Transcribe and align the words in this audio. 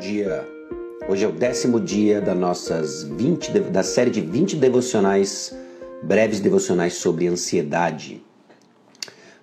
dia. 0.00 0.48
Hoje 1.06 1.24
é 1.24 1.28
o 1.28 1.32
décimo 1.32 1.78
dia 1.78 2.22
das 2.22 2.36
nossas 2.36 3.02
20, 3.02 3.50
da 3.70 3.82
série 3.82 4.10
de 4.10 4.22
20 4.22 4.56
devocionais, 4.56 5.54
breves 6.02 6.40
devocionais 6.40 6.94
sobre 6.94 7.28
ansiedade. 7.28 8.22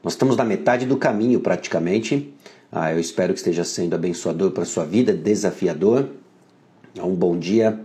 Nós 0.03 0.13
estamos 0.13 0.35
na 0.35 0.43
metade 0.43 0.87
do 0.87 0.97
caminho 0.97 1.39
praticamente. 1.39 2.33
Ah, 2.71 2.91
eu 2.91 2.99
espero 2.99 3.33
que 3.33 3.39
esteja 3.39 3.63
sendo 3.63 3.93
abençoador 3.93 4.51
para 4.51 4.63
a 4.63 4.65
sua 4.65 4.83
vida, 4.83 5.13
desafiador. 5.13 6.09
Um 6.99 7.13
bom 7.13 7.37
dia 7.37 7.79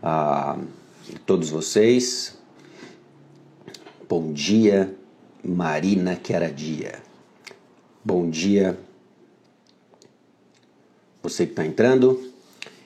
a 0.00 0.56
todos 1.26 1.50
vocês. 1.50 2.38
Bom 4.08 4.32
dia, 4.32 4.94
Marina 5.42 6.14
Queradia. 6.14 6.94
Bom 8.04 8.30
dia, 8.30 8.78
você 11.24 11.46
que 11.46 11.52
está 11.52 11.64
entrando. 11.64 12.20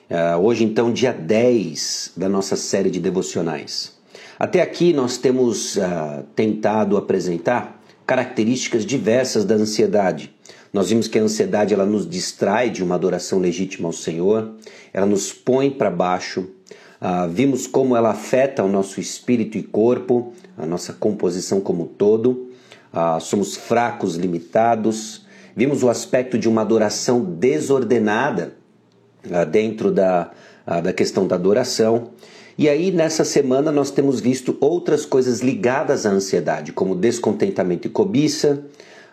Uh, 0.09 0.39
hoje, 0.41 0.63
então, 0.63 0.91
dia 0.91 1.11
10 1.11 2.13
da 2.15 2.29
nossa 2.29 2.55
série 2.55 2.89
de 2.89 2.99
devocionais. 2.99 3.93
Até 4.39 4.61
aqui, 4.61 4.93
nós 4.93 5.17
temos 5.17 5.75
uh, 5.75 6.23
tentado 6.35 6.95
apresentar 6.97 7.79
características 8.07 8.85
diversas 8.85 9.43
da 9.43 9.55
ansiedade. 9.55 10.33
Nós 10.71 10.89
vimos 10.89 11.07
que 11.07 11.19
a 11.19 11.21
ansiedade 11.21 11.73
ela 11.73 11.85
nos 11.85 12.09
distrai 12.09 12.69
de 12.69 12.81
uma 12.81 12.95
adoração 12.95 13.39
legítima 13.39 13.89
ao 13.89 13.93
Senhor, 13.93 14.55
ela 14.93 15.05
nos 15.05 15.33
põe 15.33 15.69
para 15.69 15.91
baixo. 15.91 16.49
Uh, 17.01 17.29
vimos 17.29 17.67
como 17.67 17.95
ela 17.95 18.11
afeta 18.11 18.63
o 18.63 18.69
nosso 18.69 19.01
espírito 19.01 19.57
e 19.57 19.63
corpo, 19.63 20.33
a 20.57 20.65
nossa 20.65 20.93
composição 20.93 21.59
como 21.59 21.83
um 21.83 21.87
todo. 21.87 22.49
Uh, 22.93 23.19
somos 23.19 23.55
fracos, 23.55 24.15
limitados, 24.15 25.27
Vimos 25.55 25.83
o 25.83 25.89
aspecto 25.89 26.37
de 26.37 26.47
uma 26.47 26.61
adoração 26.61 27.23
desordenada 27.23 28.53
uh, 29.25 29.45
dentro 29.45 29.91
da, 29.91 30.31
uh, 30.67 30.81
da 30.81 30.93
questão 30.93 31.27
da 31.27 31.35
adoração. 31.35 32.09
E 32.57 32.67
aí, 32.67 32.91
nessa 32.91 33.23
semana, 33.23 33.71
nós 33.71 33.89
temos 33.89 34.19
visto 34.19 34.57
outras 34.59 35.05
coisas 35.05 35.39
ligadas 35.39 36.05
à 36.05 36.09
ansiedade, 36.09 36.73
como 36.73 36.95
descontentamento 36.95 37.87
e 37.87 37.89
cobiça, 37.89 38.63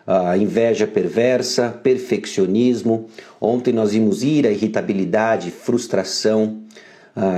uh, 0.05 0.37
inveja 0.37 0.85
perversa, 0.85 1.69
perfeccionismo. 1.69 3.07
Ontem 3.39 3.73
nós 3.73 3.91
vimos 3.91 4.23
ira, 4.23 4.51
irritabilidade, 4.51 5.51
frustração. 5.51 6.61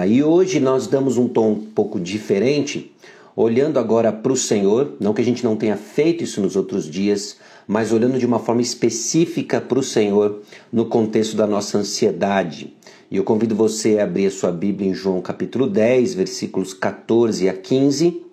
e 0.08 0.22
hoje 0.22 0.60
nós 0.60 0.88
damos 0.88 1.18
um 1.18 1.28
tom 1.28 1.52
um 1.52 1.56
pouco 1.56 2.00
diferente, 2.00 2.94
olhando 3.36 3.80
agora 3.80 4.12
para 4.12 4.34
o 4.34 4.36
Senhor, 4.36 4.98
não 5.00 5.14
que 5.14 5.22
a 5.22 5.26
gente 5.26 5.44
não 5.44 5.56
tenha 5.56 5.78
feito 5.78 6.24
isso 6.24 6.42
nos 6.42 6.58
outros 6.58 6.90
dias, 6.90 7.38
mas 7.70 7.92
olhando 7.92 8.18
de 8.18 8.26
uma 8.26 8.40
forma 8.40 8.64
específica 8.64 9.62
para 9.62 9.78
o 9.78 9.84
Senhor 9.84 10.42
no 10.74 10.88
contexto 10.88 11.38
da 11.38 11.46
nossa 11.46 11.78
ansiedade. 11.78 12.76
E 13.12 13.18
eu 13.18 13.24
convido 13.24 13.56
você 13.56 14.00
a 14.00 14.06
abrir 14.06 14.26
a 14.26 14.32
sua 14.32 14.52
Bíblia 14.52 14.90
em 14.90 14.94
João 14.96 15.22
capítulo 15.22 15.68
10, 15.68 16.16
versículos 16.16 16.74
14 16.74 17.48
a 17.48 17.54
15. 17.54 18.24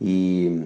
E 0.00 0.60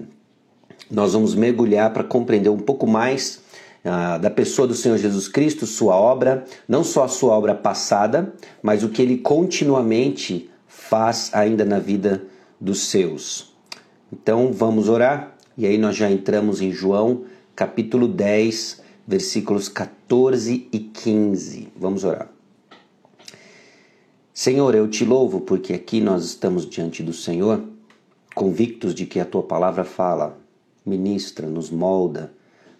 nós 0.89 1.13
vamos 1.13 1.35
mergulhar 1.35 1.93
para 1.93 2.03
compreender 2.03 2.49
um 2.49 2.57
pouco 2.57 2.87
mais 2.87 3.43
ah, 3.85 4.17
da 4.17 4.31
pessoa 4.31 4.67
do 4.67 4.73
Senhor 4.73 4.97
Jesus 4.97 5.27
Cristo, 5.27 5.67
sua 5.67 5.95
obra, 5.95 6.45
não 6.67 6.83
só 6.83 7.03
a 7.03 7.07
sua 7.07 7.37
obra 7.37 7.53
passada, 7.53 8.33
mas 8.59 8.83
o 8.83 8.89
que 8.89 9.03
ele 9.03 9.17
continuamente 9.17 10.49
faz 10.67 11.29
ainda 11.31 11.63
na 11.63 11.77
vida 11.77 12.23
dos 12.59 12.87
seus. 12.87 13.53
Então 14.11 14.51
vamos 14.51 14.89
orar. 14.89 15.37
E 15.59 15.67
aí 15.67 15.77
nós 15.77 15.97
já 15.97 16.09
entramos 16.09 16.61
em 16.61 16.71
João, 16.71 17.25
capítulo 17.53 18.07
10, 18.07 18.81
versículos 19.05 19.67
14 19.67 20.69
e 20.71 20.79
15. 20.79 21.67
Vamos 21.75 22.05
orar. 22.05 22.29
Senhor, 24.33 24.73
eu 24.73 24.87
te 24.87 25.03
louvo 25.03 25.41
porque 25.41 25.73
aqui 25.73 25.99
nós 25.99 26.23
estamos 26.23 26.65
diante 26.65 27.03
do 27.03 27.11
Senhor, 27.11 27.61
convictos 28.33 28.95
de 28.95 29.05
que 29.05 29.19
a 29.19 29.25
tua 29.25 29.43
palavra 29.43 29.83
fala, 29.83 30.37
ministra, 30.85 31.45
nos 31.45 31.69
molda, 31.69 32.31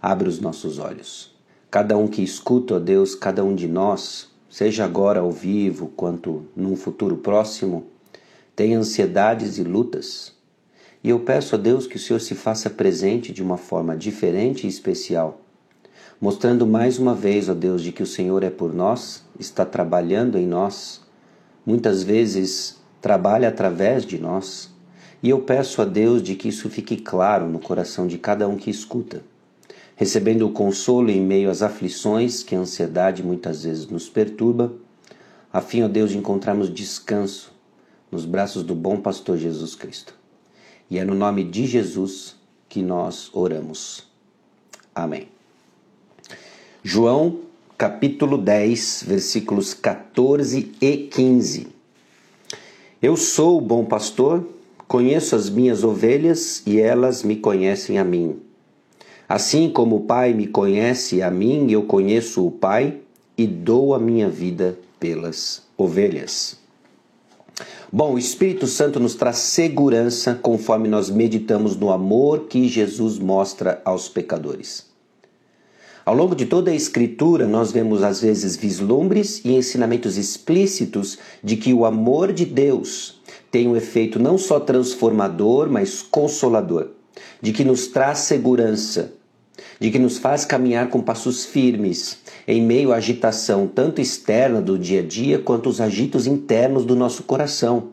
abre 0.02 0.30
os 0.30 0.40
nossos 0.40 0.80
olhos. 0.80 1.36
Cada 1.70 1.98
um 1.98 2.08
que 2.08 2.24
escuta, 2.24 2.76
ó 2.76 2.80
Deus, 2.80 3.14
cada 3.14 3.44
um 3.44 3.56
de 3.56 3.68
nós, 3.68 4.30
seja 4.50 4.86
agora 4.86 5.20
ao 5.20 5.34
vivo 5.34 5.92
quanto 5.98 6.46
num 6.56 6.78
futuro 6.78 7.18
próximo, 7.18 7.88
tem 8.56 8.74
ansiedades 8.74 9.58
e 9.58 9.66
lutas 9.66 10.39
e 11.04 11.10
eu 11.10 11.20
peço 11.22 11.56
a 11.56 11.58
Deus 11.58 11.88
que 11.88 11.96
o 11.96 12.00
Senhor 12.00 12.20
se 12.20 12.36
faça 12.36 12.70
presente 12.70 13.32
de 13.32 13.42
uma 13.42 13.58
forma 13.58 13.96
diferente 13.96 14.66
e 14.66 14.70
especial, 14.70 15.42
mostrando 16.20 16.68
mais 16.68 17.00
uma 17.00 17.16
vez, 17.16 17.48
ó 17.48 17.54
Deus, 17.54 17.82
de 17.82 17.94
que 17.94 18.04
o 18.04 18.08
Senhor 18.08 18.44
é 18.44 18.50
por 18.50 18.74
nós, 18.74 19.24
está 19.40 19.66
trabalhando 19.66 20.38
em 20.38 20.46
nós, 20.46 21.02
muitas 21.66 22.04
vezes 22.04 22.78
trabalha 23.00 23.48
através 23.48 24.06
de 24.06 24.20
nós. 24.20 24.70
E 25.24 25.30
eu 25.30 25.40
peço 25.42 25.82
a 25.82 25.86
Deus 25.86 26.22
de 26.22 26.36
que 26.36 26.50
isso 26.50 26.70
fique 26.70 26.98
claro 26.98 27.48
no 27.48 27.60
coração 27.60 28.08
de 28.08 28.18
cada 28.18 28.48
um 28.48 28.58
que 28.58 28.70
escuta, 28.70 29.22
recebendo 29.96 30.46
o 30.46 30.52
consolo 30.52 31.10
em 31.10 31.22
meio 31.22 31.50
às 31.50 31.62
aflições 31.62 32.44
que 32.44 32.56
a 32.56 32.60
ansiedade 32.60 33.24
muitas 33.24 33.64
vezes 33.64 33.88
nos 33.88 34.10
perturba, 34.10 34.74
a 35.52 35.62
fim, 35.62 35.82
ó 35.82 35.88
Deus, 35.88 36.12
de 36.12 36.18
encontrarmos 36.18 36.74
descanso 36.74 37.52
nos 38.12 38.26
braços 38.26 38.64
do 38.64 38.76
bom 38.76 38.98
pastor 38.98 39.38
Jesus 39.38 39.76
Cristo. 39.76 40.19
E 40.90 40.98
é 40.98 41.06
no 41.06 41.14
nome 41.14 41.44
de 41.44 41.66
Jesus 41.66 42.36
que 42.68 42.82
nós 42.82 43.30
oramos. 43.34 44.08
Amém. 44.94 45.28
João 46.84 47.42
capítulo 47.78 48.38
10, 48.38 49.06
versículos 49.08 49.74
14 49.74 50.72
e 50.82 50.98
15. 50.98 51.68
Eu 53.02 53.16
sou 53.16 53.58
o 53.58 53.62
bom 53.62 53.86
pastor, 53.86 54.46
conheço 54.86 55.34
as 55.36 55.50
minhas 55.50 55.84
ovelhas 55.84 56.62
e 56.66 56.80
elas 56.80 57.24
me 57.24 57.38
conhecem 57.38 57.98
a 57.98 58.04
mim. 58.04 58.42
Assim 59.30 59.70
como 59.70 59.96
o 59.96 60.02
Pai 60.02 60.34
me 60.34 60.48
conhece 60.48 61.22
a 61.22 61.32
mim, 61.32 61.72
eu 61.72 61.84
conheço 61.84 62.46
o 62.46 62.52
Pai 62.52 62.98
e 63.38 63.48
dou 63.48 63.94
a 63.94 64.00
minha 64.00 64.28
vida 64.28 64.78
pelas 65.00 65.64
ovelhas. 65.78 66.59
Bom, 67.92 68.14
o 68.14 68.20
Espírito 68.20 68.68
Santo 68.68 69.00
nos 69.00 69.16
traz 69.16 69.38
segurança 69.38 70.36
conforme 70.36 70.88
nós 70.88 71.10
meditamos 71.10 71.76
no 71.76 71.92
amor 71.92 72.48
que 72.48 72.68
Jesus 72.68 73.18
mostra 73.18 73.82
aos 73.84 74.08
pecadores. 74.08 74.90
Ao 76.06 76.16
longo 76.16 76.36
de 76.36 76.46
toda 76.46 76.72
a 76.72 76.76
Escritura, 76.76 77.46
nós 77.46 77.72
vemos 77.72 78.02
às 78.02 78.22
vezes 78.22 78.56
vislumbres 78.56 79.42
e 79.46 79.54
ensinamentos 79.54 80.18
explícitos 80.18 81.20
de 81.44 81.56
que 81.56 81.74
o 81.74 81.86
amor 81.86 82.34
de 82.34 82.46
Deus 82.46 83.22
tem 83.52 83.68
um 83.68 83.76
efeito 83.76 84.18
não 84.20 84.38
só 84.38 84.60
transformador, 84.60 85.70
mas 85.70 86.02
consolador, 86.02 86.90
de 87.42 87.52
que 87.52 87.64
nos 87.64 87.88
traz 87.88 88.20
segurança, 88.20 89.14
de 89.80 89.90
que 89.90 89.98
nos 89.98 90.18
faz 90.18 90.44
caminhar 90.44 90.90
com 90.90 91.02
passos 91.02 91.46
firmes 91.46 92.20
em 92.48 92.62
meio 92.62 92.92
à 92.92 92.98
agitação 92.98 93.68
tanto 93.68 94.02
externa 94.02 94.62
do 94.62 94.78
dia 94.78 95.00
a 95.00 95.04
dia 95.04 95.40
quanto 95.40 95.70
os 95.70 95.80
agitos 95.80 96.28
internos 96.28 96.84
do 96.84 96.96
nosso 96.96 97.24
coração. 97.24 97.90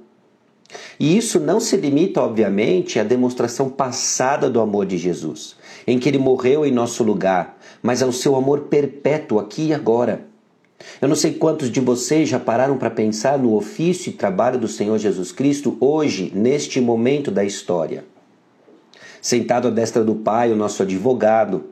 E 0.98 1.16
isso 1.16 1.38
não 1.38 1.60
se 1.60 1.76
limita, 1.76 2.20
obviamente, 2.20 2.98
à 2.98 3.04
demonstração 3.04 3.68
passada 3.68 4.50
do 4.50 4.60
amor 4.60 4.86
de 4.86 4.98
Jesus, 4.98 5.56
em 5.86 5.98
que 5.98 6.08
ele 6.08 6.18
morreu 6.18 6.66
em 6.66 6.72
nosso 6.72 7.04
lugar, 7.04 7.58
mas 7.82 8.02
ao 8.02 8.10
seu 8.10 8.34
amor 8.34 8.62
perpétuo 8.62 9.38
aqui 9.38 9.68
e 9.68 9.74
agora. 9.74 10.26
Eu 11.00 11.08
não 11.08 11.16
sei 11.16 11.34
quantos 11.34 11.70
de 11.70 11.80
vocês 11.80 12.28
já 12.28 12.40
pararam 12.40 12.76
para 12.76 12.90
pensar 12.90 13.38
no 13.38 13.54
ofício 13.54 14.10
e 14.10 14.14
trabalho 14.14 14.58
do 14.58 14.68
Senhor 14.68 14.98
Jesus 14.98 15.32
Cristo 15.32 15.76
hoje, 15.80 16.32
neste 16.34 16.80
momento 16.80 17.30
da 17.30 17.44
história. 17.44 18.04
Sentado 19.20 19.68
à 19.68 19.70
destra 19.70 20.04
do 20.04 20.14
Pai, 20.14 20.52
o 20.52 20.56
nosso 20.56 20.82
advogado, 20.82 21.64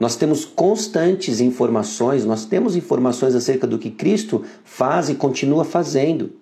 nós 0.00 0.16
temos 0.16 0.44
constantes 0.44 1.40
informações, 1.40 2.24
nós 2.24 2.44
temos 2.44 2.76
informações 2.76 3.34
acerca 3.34 3.66
do 3.66 3.78
que 3.78 3.90
Cristo 3.90 4.42
faz 4.64 5.08
e 5.08 5.14
continua 5.14 5.64
fazendo. 5.64 6.32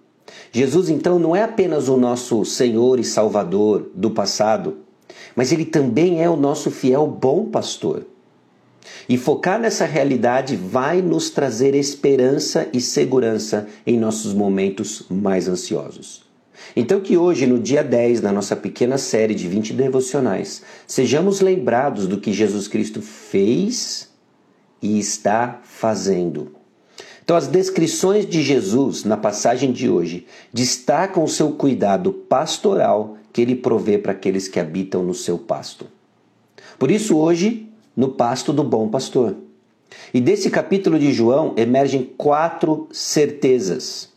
Jesus, 0.53 0.89
então, 0.89 1.19
não 1.19 1.35
é 1.35 1.43
apenas 1.43 1.89
o 1.89 1.97
nosso 1.97 2.45
Senhor 2.45 2.99
e 2.99 3.05
Salvador 3.05 3.91
do 3.95 4.11
passado, 4.11 4.79
mas 5.35 5.53
ele 5.53 5.65
também 5.65 6.23
é 6.23 6.29
o 6.29 6.37
nosso 6.37 6.71
fiel 6.71 7.07
bom 7.07 7.47
pastor. 7.47 8.07
E 9.09 9.19
focar 9.19 9.61
nessa 9.61 9.85
realidade 9.85 10.57
vai 10.57 11.03
nos 11.03 11.31
trazer 11.31 11.75
esperança 11.75 12.69
e 12.73 12.81
segurança 12.81 13.67
em 13.87 13.99
nossos 13.99 14.33
momentos 14.33 15.05
mais 15.11 15.49
ansiosos. 15.49 16.30
Então, 16.75 17.01
que 17.01 17.17
hoje, 17.17 17.47
no 17.47 17.59
dia 17.59 17.83
10, 17.83 18.21
na 18.21 18.33
nossa 18.33 18.55
pequena 18.55 18.99
série 18.99 19.35
de 19.35 19.49
20 19.49 19.73
devocionais, 19.73 20.63
sejamos 20.87 21.41
lembrados 21.41 22.07
do 22.07 22.19
que 22.19 22.33
Jesus 22.33 22.69
Cristo 22.69 23.03
fez 23.03 24.09
e 24.81 24.99
está 24.99 25.61
fazendo. 25.63 26.53
Então, 27.23 27.37
as 27.37 27.47
descrições 27.47 28.27
de 28.27 28.43
Jesus 28.43 29.05
na 29.05 29.17
passagem 29.17 29.73
de 29.73 29.89
hoje 29.89 30.27
destacam 30.53 31.23
o 31.23 31.29
seu 31.29 31.53
cuidado 31.53 32.13
pastoral 32.13 33.17
que 33.33 33.41
ele 33.41 33.55
provê 33.55 33.99
para 33.99 34.13
aqueles 34.13 34.49
que 34.49 34.59
habitam 34.59 35.03
no 35.03 35.15
seu 35.15 35.39
pasto. 35.39 35.87
Por 36.79 36.91
isso, 36.91 37.17
hoje, 37.17 37.69
no 37.97 38.09
pasto 38.09 38.53
do 38.53 38.65
bom 38.65 38.89
pastor. 38.89 39.37
E 40.13 40.21
desse 40.21 40.51
capítulo 40.51 40.99
de 40.99 41.13
João 41.13 41.55
emergem 41.57 42.03
quatro 42.17 42.89
certezas. 42.91 44.09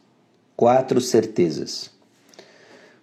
Quatro 0.55 1.01
certezas. 1.01 1.92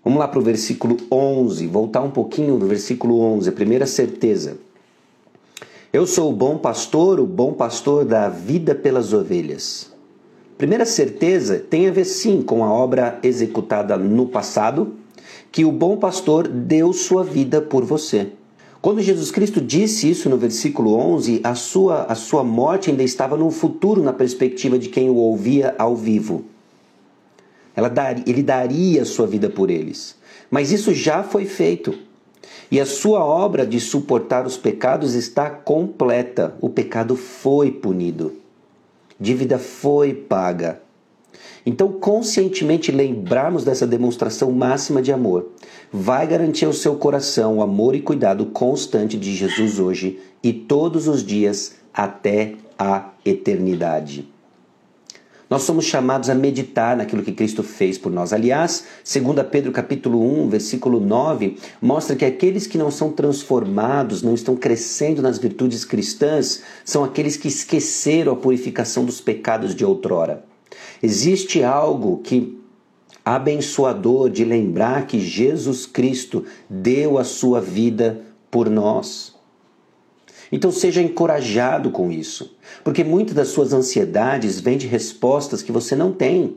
Vamos 0.02 0.18
lá 0.18 0.26
para 0.26 0.38
o 0.38 0.42
versículo 0.42 0.96
11, 1.12 1.66
voltar 1.66 2.00
um 2.00 2.10
pouquinho 2.10 2.58
no 2.58 2.66
versículo 2.66 3.20
11, 3.20 3.50
a 3.50 3.52
primeira 3.52 3.86
certeza. 3.86 4.56
Eu 5.92 6.06
sou 6.06 6.30
o 6.30 6.34
bom 6.34 6.56
pastor, 6.56 7.20
o 7.20 7.26
bom 7.26 7.52
pastor 7.52 8.06
da 8.06 8.28
vida 8.30 8.74
pelas 8.74 9.12
ovelhas. 9.12 9.92
Primeira 10.56 10.86
certeza 10.86 11.58
tem 11.58 11.86
a 11.86 11.90
ver 11.90 12.06
sim 12.06 12.40
com 12.40 12.64
a 12.64 12.72
obra 12.72 13.18
executada 13.22 13.98
no 13.98 14.26
passado, 14.26 14.94
que 15.52 15.66
o 15.66 15.72
bom 15.72 15.98
pastor 15.98 16.48
deu 16.48 16.94
sua 16.94 17.22
vida 17.22 17.60
por 17.60 17.84
você. 17.84 18.28
Quando 18.80 19.02
Jesus 19.02 19.30
Cristo 19.30 19.60
disse 19.60 20.08
isso 20.08 20.30
no 20.30 20.38
versículo 20.38 20.94
11, 20.94 21.42
a 21.44 21.54
sua, 21.54 22.04
a 22.04 22.14
sua 22.14 22.42
morte 22.42 22.88
ainda 22.88 23.02
estava 23.02 23.36
no 23.36 23.50
futuro, 23.50 24.02
na 24.02 24.14
perspectiva 24.14 24.78
de 24.78 24.88
quem 24.88 25.10
o 25.10 25.16
ouvia 25.16 25.74
ao 25.76 25.94
vivo. 25.94 26.44
Dar, 27.88 28.28
ele 28.28 28.42
daria 28.42 29.04
sua 29.04 29.26
vida 29.26 29.48
por 29.48 29.70
eles. 29.70 30.16
Mas 30.50 30.72
isso 30.72 30.92
já 30.92 31.22
foi 31.22 31.44
feito. 31.44 31.94
E 32.70 32.80
a 32.80 32.86
sua 32.86 33.24
obra 33.24 33.66
de 33.66 33.80
suportar 33.80 34.46
os 34.46 34.56
pecados 34.56 35.14
está 35.14 35.50
completa. 35.50 36.54
O 36.60 36.68
pecado 36.68 37.16
foi 37.16 37.70
punido. 37.70 38.32
Dívida 39.18 39.58
foi 39.58 40.14
paga. 40.14 40.80
Então, 41.64 41.92
conscientemente 41.92 42.90
lembrarmos 42.90 43.64
dessa 43.64 43.86
demonstração 43.86 44.50
máxima 44.50 45.02
de 45.02 45.12
amor 45.12 45.50
vai 45.92 46.26
garantir 46.26 46.64
ao 46.64 46.72
seu 46.72 46.96
coração 46.96 47.58
o 47.58 47.62
amor 47.62 47.94
e 47.94 48.00
cuidado 48.00 48.46
constante 48.46 49.18
de 49.18 49.34
Jesus 49.34 49.78
hoje 49.78 50.18
e 50.42 50.52
todos 50.52 51.06
os 51.06 51.24
dias 51.24 51.74
até 51.92 52.54
a 52.78 53.10
eternidade. 53.24 54.26
Nós 55.50 55.64
somos 55.64 55.84
chamados 55.84 56.30
a 56.30 56.34
meditar 56.34 56.96
naquilo 56.96 57.24
que 57.24 57.32
Cristo 57.32 57.64
fez 57.64 57.98
por 57.98 58.12
nós. 58.12 58.32
Aliás, 58.32 58.84
2 59.04 59.44
Pedro 59.50 59.72
capítulo 59.72 60.44
1, 60.44 60.48
versículo 60.48 61.00
9, 61.00 61.56
mostra 61.82 62.14
que 62.14 62.24
aqueles 62.24 62.68
que 62.68 62.78
não 62.78 62.88
são 62.88 63.10
transformados, 63.10 64.22
não 64.22 64.32
estão 64.32 64.54
crescendo 64.54 65.20
nas 65.20 65.38
virtudes 65.38 65.84
cristãs, 65.84 66.62
são 66.84 67.02
aqueles 67.02 67.36
que 67.36 67.48
esqueceram 67.48 68.32
a 68.32 68.36
purificação 68.36 69.04
dos 69.04 69.20
pecados 69.20 69.74
de 69.74 69.84
outrora. 69.84 70.44
Existe 71.02 71.64
algo 71.64 72.18
que 72.18 72.56
abençoador 73.24 74.30
de 74.30 74.44
lembrar 74.44 75.08
que 75.08 75.18
Jesus 75.18 75.84
Cristo 75.84 76.44
deu 76.68 77.18
a 77.18 77.24
sua 77.24 77.60
vida 77.60 78.20
por 78.52 78.70
nós. 78.70 79.39
Então 80.52 80.70
seja 80.72 81.00
encorajado 81.00 81.90
com 81.90 82.10
isso, 82.10 82.56
porque 82.82 83.04
muitas 83.04 83.34
das 83.34 83.48
suas 83.48 83.72
ansiedades 83.72 84.58
vêm 84.58 84.76
de 84.76 84.86
respostas 84.86 85.62
que 85.62 85.70
você 85.70 85.94
não 85.94 86.12
tem. 86.12 86.56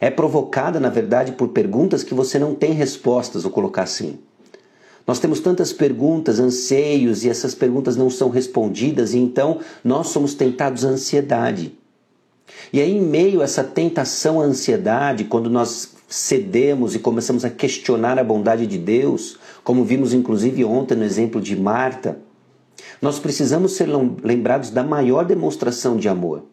É 0.00 0.10
provocada, 0.10 0.80
na 0.80 0.88
verdade, 0.88 1.32
por 1.32 1.48
perguntas 1.48 2.02
que 2.02 2.14
você 2.14 2.38
não 2.38 2.54
tem 2.54 2.72
respostas, 2.72 3.44
vou 3.44 3.52
colocar 3.52 3.84
assim. 3.84 4.18
Nós 5.06 5.18
temos 5.18 5.40
tantas 5.40 5.72
perguntas, 5.72 6.38
anseios, 6.38 7.24
e 7.24 7.28
essas 7.28 7.54
perguntas 7.54 7.96
não 7.96 8.10
são 8.10 8.28
respondidas, 8.28 9.14
e 9.14 9.18
então 9.18 9.60
nós 9.84 10.08
somos 10.08 10.34
tentados 10.34 10.84
à 10.84 10.88
ansiedade. 10.88 11.76
E 12.72 12.80
aí, 12.80 12.96
em 12.96 13.00
meio 13.00 13.40
a 13.40 13.44
essa 13.44 13.62
tentação 13.62 14.40
à 14.40 14.44
ansiedade, 14.44 15.24
quando 15.24 15.48
nós 15.48 15.92
cedemos 16.08 16.94
e 16.94 16.98
começamos 16.98 17.44
a 17.44 17.50
questionar 17.50 18.18
a 18.18 18.24
bondade 18.24 18.66
de 18.66 18.78
Deus, 18.78 19.38
como 19.64 19.84
vimos 19.84 20.12
inclusive 20.12 20.64
ontem 20.64 20.96
no 20.96 21.04
exemplo 21.04 21.40
de 21.40 21.56
Marta, 21.56 22.18
nós 23.02 23.18
precisamos 23.18 23.72
ser 23.72 23.88
lembrados 24.22 24.70
da 24.70 24.84
maior 24.84 25.24
demonstração 25.24 25.96
de 25.96 26.08
amor. 26.08 26.44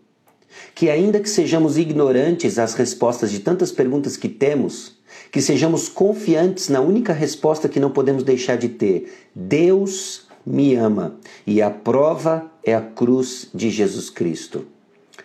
Que, 0.74 0.90
ainda 0.90 1.20
que 1.20 1.30
sejamos 1.30 1.78
ignorantes 1.78 2.58
às 2.58 2.74
respostas 2.74 3.30
de 3.30 3.40
tantas 3.40 3.72
perguntas 3.72 4.18
que 4.18 4.28
temos, 4.28 4.98
que 5.32 5.42
sejamos 5.42 5.88
confiantes 5.88 6.68
na 6.68 6.82
única 6.82 7.14
resposta 7.14 7.70
que 7.70 7.80
não 7.80 7.92
podemos 7.92 8.24
deixar 8.24 8.58
de 8.58 8.68
ter: 8.68 9.30
Deus 9.36 10.28
me 10.44 10.74
ama. 10.74 11.18
E 11.46 11.62
a 11.62 11.70
prova 11.70 12.52
é 12.64 12.74
a 12.74 12.82
cruz 12.82 13.48
de 13.54 13.70
Jesus 13.70 14.10
Cristo. 14.10 14.66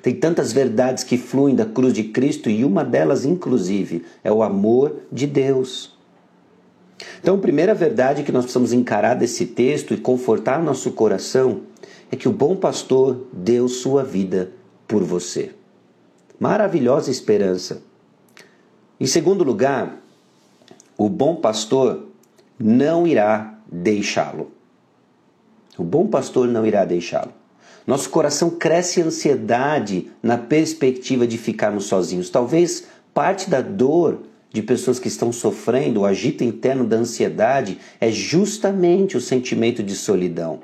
Tem 0.02 0.14
tantas 0.14 0.52
verdades 0.52 1.02
que 1.02 1.16
fluem 1.16 1.54
da 1.54 1.64
cruz 1.64 1.94
de 1.94 2.04
Cristo 2.04 2.50
e 2.50 2.62
uma 2.62 2.84
delas, 2.84 3.24
inclusive, 3.24 4.04
é 4.22 4.30
o 4.30 4.42
amor 4.42 4.96
de 5.10 5.26
Deus. 5.26 5.93
Então, 7.20 7.36
a 7.36 7.38
primeira 7.38 7.74
verdade 7.74 8.22
que 8.22 8.32
nós 8.32 8.44
precisamos 8.44 8.72
encarar 8.72 9.14
desse 9.14 9.46
texto 9.46 9.94
e 9.94 9.96
confortar 9.96 10.62
nosso 10.62 10.92
coração 10.92 11.62
é 12.10 12.16
que 12.16 12.28
o 12.28 12.32
bom 12.32 12.54
pastor 12.56 13.26
deu 13.32 13.68
sua 13.68 14.04
vida 14.04 14.52
por 14.86 15.02
você. 15.02 15.52
Maravilhosa 16.38 17.10
esperança. 17.10 17.82
Em 19.00 19.06
segundo 19.06 19.42
lugar, 19.42 20.00
o 20.96 21.08
bom 21.08 21.36
pastor 21.36 22.08
não 22.58 23.06
irá 23.06 23.58
deixá-lo. 23.70 24.52
O 25.76 25.82
bom 25.82 26.06
pastor 26.06 26.46
não 26.46 26.64
irá 26.64 26.84
deixá-lo. 26.84 27.32
Nosso 27.86 28.08
coração 28.08 28.50
cresce 28.50 29.02
ansiedade 29.02 30.10
na 30.22 30.38
perspectiva 30.38 31.26
de 31.26 31.36
ficarmos 31.36 31.84
sozinhos. 31.84 32.30
Talvez 32.30 32.86
parte 33.12 33.50
da 33.50 33.60
dor 33.60 34.20
de 34.54 34.62
pessoas 34.62 35.00
que 35.00 35.08
estão 35.08 35.32
sofrendo, 35.32 36.02
o 36.02 36.06
agito 36.06 36.44
interno 36.44 36.86
da 36.86 36.96
ansiedade, 36.96 37.76
é 38.00 38.08
justamente 38.12 39.16
o 39.16 39.20
sentimento 39.20 39.82
de 39.82 39.96
solidão. 39.96 40.60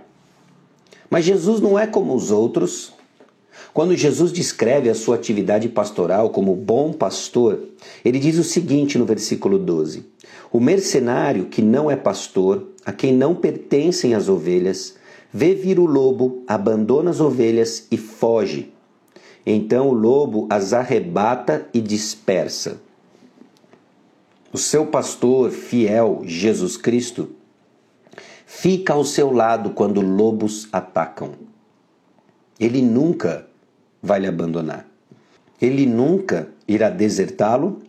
Mas 1.11 1.25
Jesus 1.25 1.61
não 1.61 1.77
é 1.77 1.89
como 1.89 2.15
os 2.15 2.31
outros. 2.31 2.93
Quando 3.75 3.97
Jesus 3.97 4.31
descreve 4.31 4.89
a 4.89 4.95
sua 4.95 5.17
atividade 5.17 5.69
pastoral 5.69 6.31
como 6.31 6.55
bom 6.55 6.93
pastor, 6.93 7.59
ele 8.05 8.21
diz 8.21 8.39
o 8.39 8.45
seguinte 8.45 8.97
no 8.97 9.05
versículo 9.05 9.59
12: 9.59 10.07
O 10.53 10.61
mercenário 10.61 11.47
que 11.47 11.61
não 11.61 11.91
é 11.91 11.97
pastor, 11.97 12.69
a 12.87 12.93
quem 12.93 13.13
não 13.13 13.35
pertencem 13.35 14.15
as 14.15 14.29
ovelhas, 14.29 14.95
vê 15.33 15.53
vir 15.53 15.81
o 15.81 15.85
lobo, 15.85 16.45
abandona 16.47 17.11
as 17.11 17.19
ovelhas 17.19 17.89
e 17.91 17.97
foge. 17.97 18.71
Então 19.45 19.89
o 19.89 19.93
lobo 19.93 20.47
as 20.49 20.73
arrebata 20.73 21.67
e 21.75 21.81
dispersa. 21.81 22.81
O 24.53 24.59
seu 24.59 24.87
pastor 24.87 25.51
fiel, 25.51 26.23
Jesus 26.25 26.77
Cristo, 26.77 27.31
fica 28.45 28.95
ao 28.95 29.05
seu 29.05 29.33
lado 29.33 29.71
quando 29.71 30.01
lobos 30.01 30.69
atacam. 30.73 31.35
Ele 32.59 32.83
nunca 32.83 33.47
vai 34.03 34.19
lhe 34.21 34.27
abandonar. 34.27 34.87
Ele 35.61 35.87
nunca 35.87 36.49
irá 36.67 36.91
desertá-lo 36.91 37.81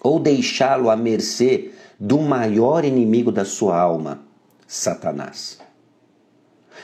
ou 0.00 0.18
deixá-lo 0.18 0.88
à 0.88 0.96
mercê 0.96 1.72
do 2.00 2.18
maior 2.18 2.84
inimigo 2.84 3.30
da 3.30 3.44
sua 3.44 3.78
alma, 3.78 4.22
Satanás. 4.66 5.58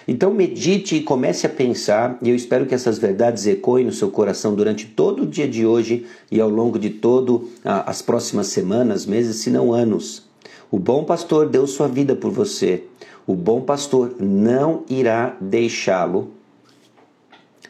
Então 0.06 0.34
medite 0.34 0.96
e 0.96 1.02
comece 1.02 1.46
a 1.46 1.48
pensar, 1.48 2.18
e 2.20 2.28
eu 2.28 2.36
espero 2.36 2.66
que 2.66 2.74
essas 2.74 2.98
verdades 2.98 3.46
ecoem 3.46 3.86
no 3.86 3.92
seu 3.92 4.10
coração 4.10 4.54
durante 4.54 4.86
todo 4.86 5.22
o 5.22 5.26
dia 5.26 5.48
de 5.48 5.64
hoje 5.64 6.06
e 6.30 6.40
ao 6.40 6.48
longo 6.50 6.78
de 6.78 6.90
todo 6.90 7.48
ah, 7.64 7.84
as 7.90 8.02
próximas 8.02 8.48
semanas, 8.48 9.06
meses, 9.06 9.36
se 9.36 9.50
não 9.50 9.72
anos. 9.72 10.24
O 10.70 10.78
bom 10.78 11.04
pastor 11.04 11.48
deu 11.48 11.66
sua 11.66 11.88
vida 11.88 12.14
por 12.14 12.30
você. 12.30 12.84
O 13.26 13.34
bom 13.34 13.62
pastor 13.62 14.16
não 14.20 14.82
irá 14.90 15.36
deixá-lo. 15.40 16.30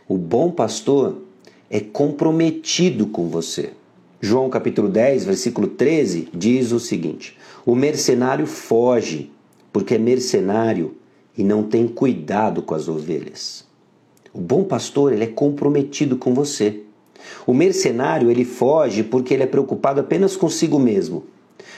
O 0.09 0.19
bom 0.19 0.50
pastor 0.50 1.19
é 1.71 1.79
comprometido 1.79 3.07
com 3.07 3.29
você. 3.29 3.71
João 4.21 4.49
capítulo 4.49 4.88
10, 4.88 5.25
versículo 5.25 5.69
13 5.69 6.29
diz 6.35 6.73
o 6.73 6.81
seguinte: 6.81 7.37
O 7.64 7.75
mercenário 7.76 8.47
foge, 8.47 9.31
porque 9.73 9.95
é 9.95 9.99
mercenário 9.99 10.97
e 11.37 11.43
não 11.43 11.62
tem 11.62 11.87
cuidado 11.87 12.62
com 12.62 12.75
as 12.75 12.88
ovelhas. 12.88 13.64
O 14.33 14.41
bom 14.41 14.64
pastor, 14.64 15.12
ele 15.12 15.25
é 15.25 15.29
comprometido 15.29 16.17
com 16.17 16.35
você. 16.35 16.83
O 17.47 17.55
mercenário, 17.55 18.31
ele 18.31 18.45
foge 18.45 19.03
porque 19.03 19.33
ele 19.35 19.45
é 19.45 19.47
preocupado 19.47 20.00
apenas 20.00 20.37
consigo 20.37 20.79
mesmo. 20.79 21.25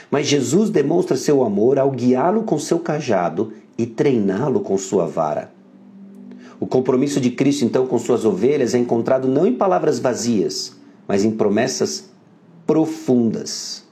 Mas 0.09 0.27
Jesus 0.27 0.69
demonstra 0.69 1.15
seu 1.15 1.43
amor 1.43 1.77
ao 1.77 1.91
guiá-lo 1.91 2.43
com 2.43 2.57
seu 2.57 2.79
cajado 2.79 3.53
e 3.77 3.85
treiná-lo 3.85 4.61
com 4.61 4.77
sua 4.77 5.05
vara. 5.05 5.51
O 6.59 6.65
compromisso 6.65 7.21
de 7.21 7.29
Cristo, 7.29 7.63
então, 7.63 7.85
com 7.85 7.99
suas 7.99 8.25
ovelhas 8.25 8.73
é 8.73 8.79
encontrado 8.79 9.27
não 9.27 9.45
em 9.45 9.53
palavras 9.53 9.99
vazias, 9.99 10.75
mas 11.07 11.23
em 11.23 11.31
promessas 11.31 12.09
profundas. 12.65 13.85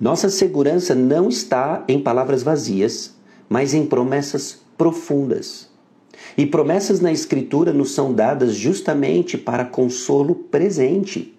Nossa 0.00 0.30
segurança 0.30 0.94
não 0.94 1.28
está 1.28 1.84
em 1.86 2.00
palavras 2.00 2.42
vazias, 2.42 3.14
mas 3.48 3.74
em 3.74 3.84
promessas 3.84 4.63
profundas. 4.76 5.68
E 6.36 6.46
promessas 6.46 7.00
na 7.00 7.12
Escritura 7.12 7.72
nos 7.72 7.92
são 7.92 8.12
dadas 8.12 8.54
justamente 8.54 9.36
para 9.36 9.64
consolo 9.64 10.34
presente. 10.34 11.34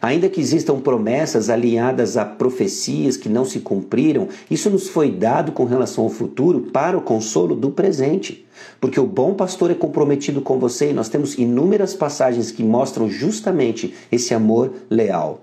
Ainda 0.00 0.28
que 0.28 0.40
existam 0.40 0.80
promessas 0.80 1.48
alinhadas 1.48 2.18
a 2.18 2.26
profecias 2.26 3.16
que 3.16 3.28
não 3.28 3.44
se 3.44 3.60
cumpriram, 3.60 4.28
isso 4.50 4.68
nos 4.68 4.88
foi 4.88 5.10
dado 5.10 5.50
com 5.52 5.64
relação 5.64 6.04
ao 6.04 6.10
futuro 6.10 6.68
para 6.72 6.96
o 6.96 7.00
consolo 7.00 7.54
do 7.54 7.70
presente. 7.70 8.46
Porque 8.80 9.00
o 9.00 9.06
bom 9.06 9.32
pastor 9.32 9.70
é 9.70 9.74
comprometido 9.74 10.42
com 10.42 10.58
você 10.58 10.90
e 10.90 10.92
nós 10.92 11.08
temos 11.08 11.38
inúmeras 11.38 11.94
passagens 11.94 12.50
que 12.50 12.62
mostram 12.62 13.08
justamente 13.08 13.94
esse 14.12 14.34
amor 14.34 14.72
leal. 14.90 15.40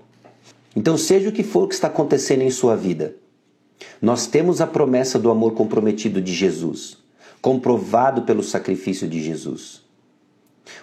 Então, 0.76 0.96
seja 0.96 1.28
o 1.28 1.32
que 1.32 1.42
for 1.42 1.66
que 1.66 1.74
está 1.74 1.88
acontecendo 1.88 2.42
em 2.42 2.50
sua 2.50 2.76
vida, 2.76 3.16
nós 4.00 4.26
temos 4.26 4.60
a 4.60 4.66
promessa 4.66 5.18
do 5.18 5.30
amor 5.30 5.52
comprometido 5.52 6.20
de 6.20 6.32
Jesus, 6.32 6.96
comprovado 7.40 8.22
pelo 8.22 8.42
sacrifício 8.42 9.08
de 9.08 9.22
Jesus. 9.22 9.82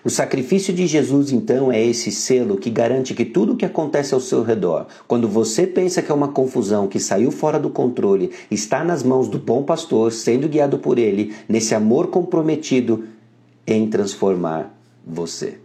O 0.03 0.09
sacrifício 0.09 0.73
de 0.73 0.87
Jesus, 0.87 1.31
então, 1.31 1.71
é 1.71 1.83
esse 1.83 2.11
selo 2.11 2.57
que 2.57 2.69
garante 2.69 3.13
que 3.13 3.25
tudo 3.25 3.53
o 3.53 3.55
que 3.55 3.65
acontece 3.65 4.13
ao 4.13 4.19
seu 4.19 4.43
redor, 4.43 4.87
quando 5.07 5.27
você 5.27 5.65
pensa 5.65 6.01
que 6.01 6.11
é 6.11 6.15
uma 6.15 6.29
confusão 6.29 6.87
que 6.87 6.99
saiu 6.99 7.31
fora 7.31 7.59
do 7.59 7.69
controle, 7.69 8.31
está 8.49 8.83
nas 8.83 9.03
mãos 9.03 9.27
do 9.27 9.39
bom 9.39 9.63
pastor, 9.63 10.11
sendo 10.11 10.47
guiado 10.47 10.79
por 10.79 10.97
ele, 10.97 11.33
nesse 11.47 11.75
amor 11.75 12.07
comprometido 12.07 13.05
em 13.65 13.89
transformar 13.89 14.73
você. 15.05 15.59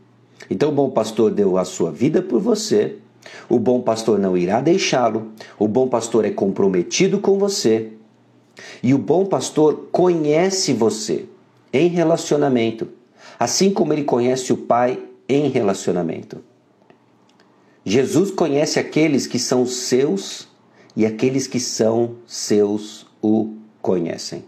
Então, 0.50 0.70
o 0.70 0.74
bom 0.74 0.90
pastor 0.90 1.30
deu 1.30 1.56
a 1.56 1.64
sua 1.64 1.90
vida 1.90 2.20
por 2.20 2.40
você. 2.40 2.96
O 3.48 3.58
bom 3.58 3.80
pastor 3.80 4.18
não 4.18 4.36
irá 4.36 4.60
deixá-lo. 4.60 5.32
O 5.58 5.68
bom 5.68 5.88
pastor 5.88 6.24
é 6.24 6.30
comprometido 6.30 7.18
com 7.18 7.38
você. 7.38 7.92
E 8.82 8.94
o 8.94 8.98
bom 8.98 9.24
pastor 9.26 9.88
conhece 9.90 10.72
você 10.72 11.26
em 11.72 11.88
relacionamento 11.88 12.88
assim 13.38 13.72
como 13.72 13.92
ele 13.92 14.04
conhece 14.04 14.52
o 14.52 14.56
Pai 14.56 15.02
em 15.28 15.48
relacionamento. 15.48 16.42
Jesus 17.84 18.30
conhece 18.30 18.78
aqueles 18.78 19.26
que 19.26 19.38
são 19.38 19.66
seus 19.66 20.48
e 20.96 21.04
aqueles 21.04 21.46
que 21.46 21.60
são 21.60 22.16
seus 22.26 23.06
o 23.22 23.54
conhecem. 23.82 24.44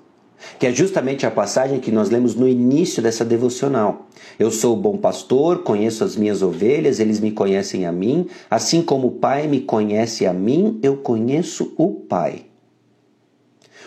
Que 0.58 0.66
é 0.66 0.72
justamente 0.72 1.26
a 1.26 1.30
passagem 1.30 1.80
que 1.80 1.90
nós 1.90 2.10
lemos 2.10 2.34
no 2.34 2.48
início 2.48 3.02
dessa 3.02 3.24
devocional. 3.24 4.06
Eu 4.38 4.50
sou 4.50 4.74
o 4.74 4.80
bom 4.80 4.96
pastor, 4.96 5.62
conheço 5.62 6.04
as 6.04 6.16
minhas 6.16 6.42
ovelhas, 6.42 7.00
eles 7.00 7.20
me 7.20 7.30
conhecem 7.30 7.86
a 7.86 7.92
mim, 7.92 8.26
assim 8.50 8.82
como 8.82 9.08
o 9.08 9.12
Pai 9.12 9.46
me 9.46 9.60
conhece 9.60 10.26
a 10.26 10.32
mim, 10.32 10.78
eu 10.82 10.96
conheço 10.98 11.72
o 11.76 11.90
Pai. 11.90 12.46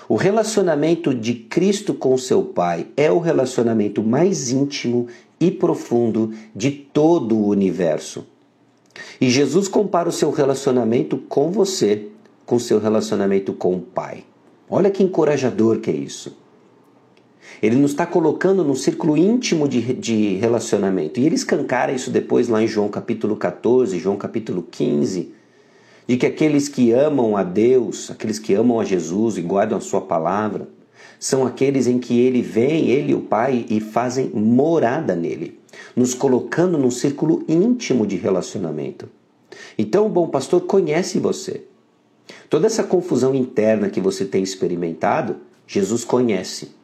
O 0.07 0.15
relacionamento 0.15 1.13
de 1.13 1.35
Cristo 1.35 1.93
com 1.93 2.17
seu 2.17 2.43
Pai 2.43 2.87
é 2.97 3.11
o 3.11 3.19
relacionamento 3.19 4.01
mais 4.01 4.49
íntimo 4.51 5.07
e 5.39 5.51
profundo 5.51 6.33
de 6.55 6.71
todo 6.71 7.37
o 7.37 7.47
universo. 7.47 8.25
E 9.21 9.29
Jesus 9.29 9.67
compara 9.67 10.09
o 10.09 10.11
seu 10.11 10.31
relacionamento 10.31 11.17
com 11.17 11.51
você 11.51 12.07
com 12.49 12.57
seu 12.57 12.79
relacionamento 12.79 13.53
com 13.53 13.75
o 13.75 13.79
Pai. 13.79 14.23
Olha 14.69 14.91
que 14.91 15.03
encorajador 15.03 15.79
que 15.79 15.89
é 15.89 15.95
isso. 15.95 16.37
Ele 17.61 17.75
nos 17.75 17.91
está 17.91 18.05
colocando 18.05 18.63
num 18.63 18.75
círculo 18.75 19.17
íntimo 19.17 19.67
de, 19.67 19.93
de 19.93 20.35
relacionamento. 20.35 21.19
E 21.19 21.25
ele 21.25 21.35
escancara 21.35 21.91
isso 21.91 22.11
depois 22.11 22.47
lá 22.47 22.61
em 22.61 22.67
João 22.67 22.87
capítulo 22.87 23.35
14, 23.35 23.97
João 23.97 24.15
capítulo 24.15 24.65
15 24.69 25.39
de 26.09 26.17
que 26.17 26.25
aqueles 26.25 26.67
que 26.67 26.91
amam 26.91 27.37
a 27.37 27.43
Deus, 27.43 28.09
aqueles 28.09 28.39
que 28.39 28.55
amam 28.55 28.79
a 28.79 28.83
Jesus 28.83 29.37
e 29.37 29.43
guardam 29.43 29.77
a 29.77 29.81
sua 29.81 30.01
palavra, 30.01 30.67
são 31.19 31.45
aqueles 31.45 31.85
em 31.85 31.99
que 31.99 32.19
ele 32.19 32.41
vem, 32.41 32.89
ele 32.89 33.13
o 33.13 33.21
Pai, 33.21 33.63
e 33.69 33.79
fazem 33.79 34.31
morada 34.33 35.15
nele, 35.15 35.59
nos 35.95 36.15
colocando 36.15 36.79
num 36.79 36.89
círculo 36.89 37.45
íntimo 37.47 38.07
de 38.07 38.15
relacionamento. 38.15 39.07
Então 39.77 40.07
o 40.07 40.09
bom 40.09 40.27
pastor 40.27 40.61
conhece 40.61 41.19
você. 41.19 41.65
Toda 42.49 42.67
essa 42.67 42.83
confusão 42.83 43.35
interna 43.35 43.89
que 43.89 44.01
você 44.01 44.25
tem 44.25 44.43
experimentado, 44.43 45.37
Jesus 45.67 46.03
conhece. 46.03 46.79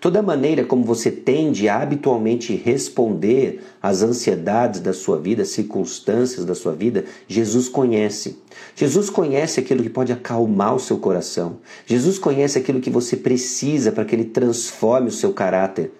Toda 0.00 0.22
maneira 0.22 0.64
como 0.64 0.82
você 0.82 1.10
tende 1.10 1.68
a 1.68 1.82
habitualmente 1.82 2.54
responder 2.54 3.60
às 3.82 4.02
ansiedades 4.02 4.80
da 4.80 4.94
sua 4.94 5.18
vida, 5.18 5.44
circunstâncias 5.44 6.46
da 6.46 6.54
sua 6.54 6.72
vida, 6.72 7.04
Jesus 7.28 7.68
conhece. 7.68 8.38
Jesus 8.74 9.10
conhece 9.10 9.60
aquilo 9.60 9.82
que 9.82 9.90
pode 9.90 10.10
acalmar 10.10 10.74
o 10.74 10.80
seu 10.80 10.96
coração. 10.96 11.58
Jesus 11.84 12.18
conhece 12.18 12.58
aquilo 12.58 12.80
que 12.80 12.88
você 12.88 13.14
precisa 13.14 13.92
para 13.92 14.06
que 14.06 14.14
ele 14.14 14.24
transforme 14.24 15.08
o 15.08 15.12
seu 15.12 15.34
caráter. 15.34 15.92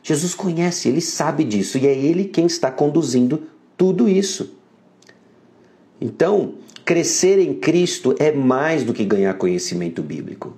Jesus 0.00 0.34
conhece, 0.34 0.88
ele 0.88 1.00
sabe 1.00 1.42
disso 1.42 1.76
e 1.76 1.88
é 1.88 1.96
ele 1.96 2.26
quem 2.26 2.46
está 2.46 2.70
conduzindo 2.70 3.48
tudo 3.76 4.08
isso. 4.08 4.53
Então, 6.04 6.56
crescer 6.84 7.38
em 7.38 7.54
Cristo 7.54 8.14
é 8.18 8.30
mais 8.30 8.84
do 8.84 8.92
que 8.92 9.06
ganhar 9.06 9.32
conhecimento 9.38 10.02
bíblico. 10.02 10.52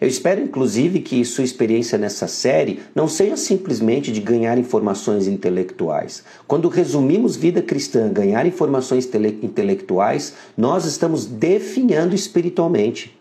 Eu 0.00 0.08
espero, 0.08 0.40
inclusive, 0.40 1.00
que 1.00 1.22
sua 1.26 1.44
experiência 1.44 1.98
nessa 1.98 2.26
série 2.26 2.80
não 2.94 3.06
seja 3.06 3.36
simplesmente 3.36 4.10
de 4.10 4.22
ganhar 4.22 4.56
informações 4.56 5.28
intelectuais. 5.28 6.24
Quando 6.48 6.70
resumimos 6.70 7.36
vida 7.36 7.60
cristã, 7.60 8.10
ganhar 8.10 8.46
informações 8.46 9.06
intelectuais, 9.42 10.32
nós 10.56 10.86
estamos 10.86 11.26
definhando 11.26 12.14
espiritualmente. 12.14 13.14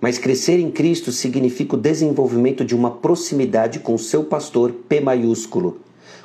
Mas 0.00 0.16
crescer 0.16 0.60
em 0.60 0.70
Cristo 0.70 1.10
significa 1.10 1.74
o 1.74 1.80
desenvolvimento 1.80 2.64
de 2.64 2.76
uma 2.76 2.92
proximidade 2.92 3.80
com 3.80 3.98
seu 3.98 4.22
pastor 4.22 4.70
P 4.88 5.00
maiúsculo, 5.00 5.80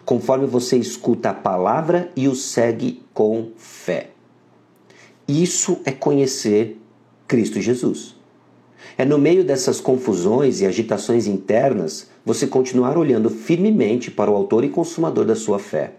conforme 0.05 0.45
você 0.45 0.77
escuta 0.77 1.31
a 1.31 1.33
palavra 1.33 2.11
e 2.15 2.27
o 2.27 2.35
segue 2.35 3.01
com 3.15 3.47
fé. 3.57 4.11
Isso 5.29 5.77
é 5.85 5.91
conhecer 5.91 6.81
Cristo 7.27 7.61
Jesus. 7.61 8.15
É 8.97 9.05
no 9.05 9.19
meio 9.19 9.43
dessas 9.43 9.79
confusões 9.79 10.59
e 10.59 10.65
agitações 10.65 11.27
internas 11.27 12.07
você 12.25 12.47
continuar 12.47 12.97
olhando 12.97 13.29
firmemente 13.29 14.09
para 14.09 14.31
o 14.31 14.35
autor 14.35 14.63
e 14.63 14.69
consumador 14.69 15.25
da 15.25 15.35
sua 15.35 15.59
fé. 15.59 15.93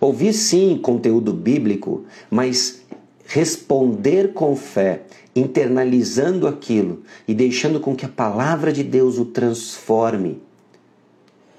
Ouvir 0.00 0.32
sim 0.32 0.78
conteúdo 0.82 1.34
bíblico, 1.34 2.06
mas 2.30 2.80
responder 3.26 4.32
com 4.32 4.56
fé, 4.56 5.02
internalizando 5.36 6.46
aquilo 6.46 7.02
e 7.28 7.34
deixando 7.34 7.78
com 7.78 7.94
que 7.94 8.06
a 8.06 8.08
palavra 8.08 8.72
de 8.72 8.82
Deus 8.82 9.18
o 9.18 9.26
transforme, 9.26 10.40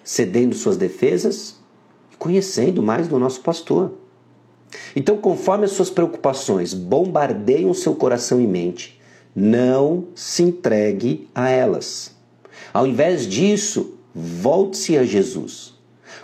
cedendo 0.04 0.56
suas 0.56 0.78
defesas 0.78 1.58
e 2.12 2.18
conhecendo 2.18 2.82
mais 2.82 3.08
do 3.08 3.20
nosso 3.20 3.42
pastor. 3.42 4.03
Então, 4.96 5.18
conforme 5.18 5.66
as 5.66 5.72
suas 5.72 5.90
preocupações 5.90 6.74
bombardeiam 6.74 7.74
seu 7.74 7.96
coração 7.96 8.40
e 8.40 8.48
mente, 8.48 9.00
não 9.36 10.06
se 10.16 10.44
entregue 10.44 11.28
a 11.34 11.50
elas. 11.50 12.12
Ao 12.74 12.86
invés 12.86 13.28
disso, 13.28 13.96
volte-se 14.14 14.98
a 14.98 15.04
Jesus. 15.04 15.74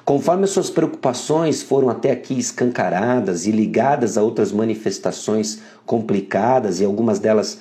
Conforme 0.06 0.46
as 0.46 0.52
suas 0.52 0.70
preocupações 0.70 1.62
foram 1.62 1.90
até 1.90 2.12
aqui 2.12 2.38
escancaradas 2.38 3.46
e 3.46 3.52
ligadas 3.52 4.18
a 4.18 4.24
outras 4.24 4.52
manifestações 4.52 5.62
complicadas 5.86 6.80
e 6.80 6.86
algumas 6.86 7.20
delas 7.20 7.60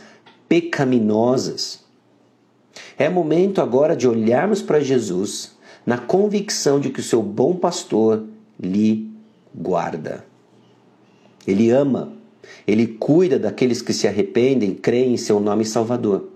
pecaminosas, 0.48 1.80
é 2.98 3.08
momento 3.08 3.60
agora 3.60 3.96
de 3.96 4.08
olharmos 4.08 4.62
para 4.62 4.80
Jesus 4.80 5.56
na 5.84 5.98
convicção 5.98 6.78
de 6.78 6.90
que 6.90 7.00
o 7.00 7.02
seu 7.02 7.22
bom 7.22 7.54
pastor 7.54 8.24
lhe 8.58 9.10
guarda. 9.54 10.27
Ele 11.48 11.70
ama 11.70 12.18
ele 12.66 12.86
cuida 12.86 13.38
daqueles 13.38 13.80
que 13.80 13.92
se 13.92 14.06
arrependem, 14.06 14.74
creem 14.74 15.14
em 15.14 15.16
seu 15.16 15.40
nome 15.40 15.64
Salvador. 15.64 16.28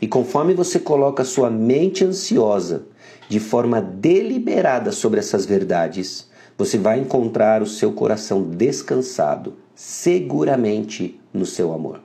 E 0.00 0.06
conforme 0.06 0.54
você 0.54 0.78
coloca 0.78 1.24
sua 1.24 1.50
mente 1.50 2.04
ansiosa 2.04 2.86
de 3.28 3.38
forma 3.38 3.80
deliberada 3.80 4.92
sobre 4.92 5.20
essas 5.20 5.46
verdades, 5.46 6.28
você 6.56 6.78
vai 6.78 6.98
encontrar 6.98 7.62
o 7.62 7.66
seu 7.66 7.92
coração 7.92 8.42
descansado, 8.42 9.54
seguramente 9.74 11.20
no 11.32 11.44
seu 11.44 11.72
amor. 11.72 12.00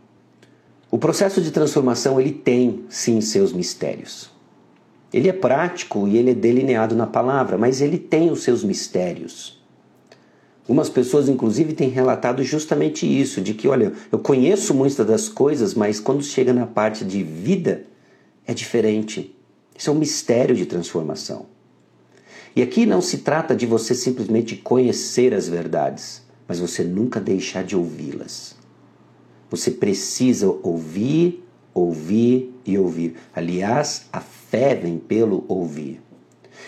O 0.90 0.98
processo 0.98 1.42
de 1.42 1.52
transformação 1.52 2.20
ele 2.20 2.32
tem 2.32 2.84
sim 2.90 3.22
seus 3.22 3.54
mistérios. 3.54 4.30
Ele 5.14 5.30
é 5.30 5.34
prático 5.34 6.08
e 6.08 6.18
ele 6.18 6.32
é 6.32 6.36
delineado 6.36 6.96
na 6.96 7.08
palavra, 7.08 7.58
mas 7.58 7.82
ele 7.82 7.98
tem 7.98 8.30
os 8.30 8.44
seus 8.44 8.64
mistérios. 8.64 9.61
Algumas 10.72 10.90
pessoas, 10.90 11.28
inclusive, 11.28 11.74
têm 11.74 11.90
relatado 11.90 12.42
justamente 12.46 13.06
isso: 13.06 13.42
de 13.42 13.54
que, 13.54 13.68
olha, 13.68 13.92
eu 14.10 14.18
conheço 14.18 14.74
muitas 14.74 15.06
das 15.06 15.28
coisas, 15.28 15.74
mas 15.74 16.00
quando 16.00 16.24
chega 16.24 16.54
na 16.54 16.66
parte 16.66 17.04
de 17.04 17.22
vida, 17.22 17.84
é 18.48 18.54
diferente. 18.54 19.36
Isso 19.78 19.90
é 19.90 19.94
um 19.94 19.98
mistério 19.98 20.56
de 20.56 20.66
transformação. 20.66 21.48
E 22.56 22.62
aqui 22.62 22.86
não 22.86 23.02
se 23.02 23.18
trata 23.18 23.54
de 23.54 23.66
você 23.66 23.94
simplesmente 23.94 24.56
conhecer 24.56 25.34
as 25.34 25.50
verdades, 25.50 26.22
mas 26.48 26.62
você 26.62 26.86
nunca 26.86 27.20
deixar 27.20 27.66
de 27.66 27.76
ouvi-las. 27.76 28.56
Você 29.50 29.72
precisa 29.72 30.48
ouvir, 30.64 31.46
ouvir 31.74 32.56
e 32.66 32.78
ouvir. 32.78 33.18
Aliás, 33.36 34.06
a 34.14 34.22
fé 34.22 34.74
vem 34.74 34.98
pelo 34.98 35.44
ouvir. 35.50 36.00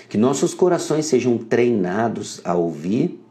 Que 0.09 0.17
nossos 0.17 0.53
corações 0.53 1.05
sejam 1.05 1.37
treinados 1.37 2.41
a 2.43 2.53
ouvir 2.53 3.22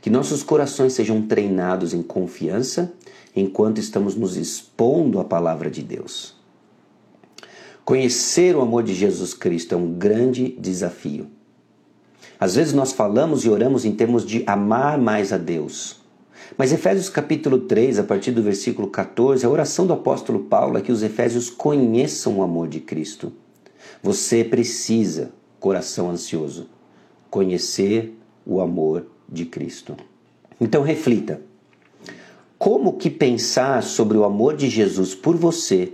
Que 0.00 0.10
nossos 0.10 0.42
corações 0.42 0.92
sejam 0.92 1.22
treinados 1.22 1.92
em 1.92 2.02
confiança 2.02 2.92
enquanto 3.34 3.78
estamos 3.78 4.14
nos 4.14 4.36
expondo 4.36 5.20
à 5.20 5.24
palavra 5.24 5.70
de 5.70 5.82
Deus. 5.82 6.36
Conhecer 7.84 8.54
o 8.54 8.60
amor 8.60 8.82
de 8.82 8.94
Jesus 8.94 9.32
Cristo 9.32 9.74
é 9.74 9.78
um 9.78 9.92
grande 9.92 10.56
desafio. 10.58 11.26
Às 12.38 12.54
vezes 12.54 12.72
nós 12.72 12.92
falamos 12.92 13.44
e 13.44 13.48
oramos 13.48 13.84
em 13.84 13.92
termos 13.92 14.24
de 14.24 14.44
amar 14.46 14.98
mais 14.98 15.32
a 15.32 15.38
Deus. 15.38 15.98
Mas 16.56 16.72
Efésios 16.72 17.08
capítulo 17.08 17.60
3, 17.60 17.98
a 17.98 18.04
partir 18.04 18.30
do 18.30 18.42
versículo 18.42 18.88
14, 18.88 19.44
a 19.44 19.50
oração 19.50 19.86
do 19.86 19.92
apóstolo 19.92 20.40
Paulo 20.40 20.78
é 20.78 20.80
que 20.80 20.92
os 20.92 21.02
efésios 21.02 21.50
conheçam 21.50 22.38
o 22.38 22.42
amor 22.42 22.68
de 22.68 22.80
Cristo. 22.80 23.32
Você 24.02 24.44
precisa, 24.44 25.32
coração 25.58 26.10
ansioso, 26.10 26.68
conhecer 27.30 28.16
o 28.46 28.60
amor 28.60 29.06
de 29.28 29.44
Cristo. 29.44 29.96
Então 30.60 30.82
reflita. 30.82 31.40
Como 32.58 32.94
que 32.94 33.08
pensar 33.08 33.82
sobre 33.82 34.16
o 34.16 34.24
amor 34.24 34.56
de 34.56 34.68
Jesus 34.68 35.14
por 35.14 35.36
você 35.36 35.92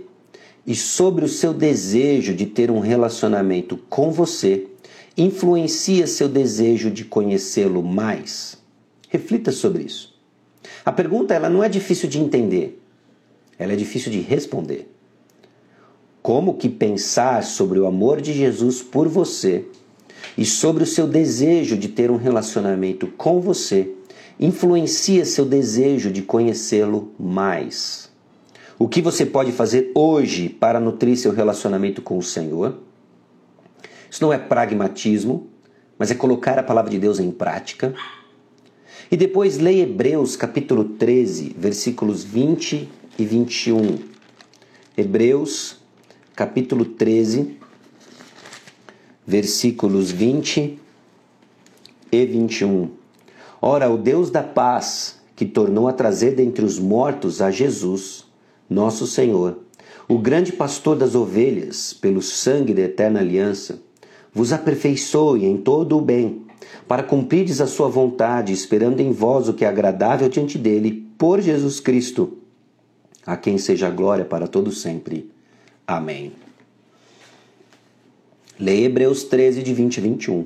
e 0.65 0.73
sobre 0.73 1.23
o 1.23 1.29
seu 1.29 1.53
desejo 1.53 2.33
de 2.33 2.45
ter 2.47 2.71
um 2.71 2.79
relacionamento 2.79 3.77
com 3.89 4.11
você 4.11 4.67
influencia 5.17 6.07
seu 6.07 6.27
desejo 6.27 6.89
de 6.89 7.05
conhecê-lo 7.05 7.83
mais? 7.83 8.57
Reflita 9.09 9.51
sobre 9.51 9.83
isso. 9.83 10.15
A 10.83 10.91
pergunta 10.91 11.33
ela 11.33 11.49
não 11.49 11.63
é 11.63 11.69
difícil 11.69 12.09
de 12.09 12.19
entender, 12.19 12.81
ela 13.59 13.73
é 13.73 13.75
difícil 13.75 14.11
de 14.11 14.19
responder. 14.19 14.91
Como 16.21 16.55
que 16.55 16.67
pensar 16.67 17.43
sobre 17.43 17.79
o 17.79 17.85
amor 17.85 18.19
de 18.19 18.33
Jesus 18.33 18.81
por 18.81 19.07
você 19.07 19.65
e 20.37 20.45
sobre 20.45 20.83
o 20.83 20.87
seu 20.87 21.07
desejo 21.07 21.77
de 21.77 21.87
ter 21.87 22.11
um 22.11 22.17
relacionamento 22.17 23.07
com 23.07 23.39
você 23.39 23.91
influencia 24.39 25.25
seu 25.25 25.45
desejo 25.45 26.11
de 26.11 26.21
conhecê-lo 26.21 27.13
mais. 27.19 28.11
O 28.77 28.87
que 28.87 29.01
você 29.01 29.25
pode 29.25 29.51
fazer 29.51 29.91
hoje 29.95 30.49
para 30.49 30.79
nutrir 30.79 31.17
seu 31.17 31.31
relacionamento 31.31 32.01
com 32.01 32.17
o 32.17 32.23
Senhor? 32.23 32.79
Isso 34.09 34.21
não 34.21 34.33
é 34.33 34.37
pragmatismo, 34.37 35.47
mas 35.97 36.11
é 36.11 36.15
colocar 36.15 36.59
a 36.59 36.63
palavra 36.63 36.91
de 36.91 36.99
Deus 36.99 37.19
em 37.19 37.31
prática. 37.31 37.93
E 39.09 39.15
depois 39.15 39.57
leia 39.57 39.83
Hebreus 39.83 40.35
capítulo 40.35 40.83
13, 40.83 41.55
versículos 41.57 42.23
20 42.23 42.89
e 43.17 43.25
21. 43.25 43.99
Hebreus 44.97 45.77
capítulo 46.35 46.83
13, 46.83 47.57
versículos 49.25 50.11
20 50.11 50.79
e 52.11 52.25
21. 52.25 52.89
Ora, 53.61 53.89
o 53.89 53.97
Deus 53.97 54.29
da 54.29 54.43
paz, 54.43 55.19
que 55.35 55.45
tornou 55.45 55.87
a 55.87 55.93
trazer 55.93 56.35
dentre 56.35 56.63
os 56.63 56.77
mortos 56.79 57.41
a 57.41 57.49
Jesus, 57.49 58.25
nosso 58.69 59.07
Senhor, 59.07 59.59
o 60.07 60.19
grande 60.19 60.51
pastor 60.51 60.95
das 60.95 61.15
ovelhas, 61.15 61.93
pelo 61.93 62.21
sangue 62.21 62.73
da 62.73 62.83
eterna 62.83 63.19
aliança, 63.19 63.79
vos 64.33 64.53
aperfeiçoe 64.53 65.45
em 65.45 65.57
todo 65.57 65.97
o 65.97 66.01
bem, 66.01 66.43
para 66.87 67.03
cumprirdes 67.03 67.61
a 67.61 67.67
sua 67.67 67.87
vontade, 67.87 68.53
esperando 68.53 68.99
em 68.99 69.11
vós 69.11 69.49
o 69.49 69.53
que 69.53 69.65
é 69.65 69.67
agradável 69.67 70.29
diante 70.29 70.57
dele, 70.57 71.07
por 71.17 71.41
Jesus 71.41 71.79
Cristo, 71.79 72.37
a 73.25 73.35
quem 73.35 73.57
seja 73.57 73.89
glória 73.89 74.25
para 74.25 74.47
todo 74.47 74.71
sempre. 74.71 75.31
Amém. 75.87 76.44
Leia 78.57 78.85
Hebreus 78.85 79.25
13, 79.25 79.61
de 79.61 79.73
20 79.73 79.97
e 79.97 80.01
21. 80.01 80.45